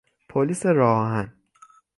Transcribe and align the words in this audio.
پلیس 0.29 0.65
راه 0.65 0.97
آهن 0.99 1.33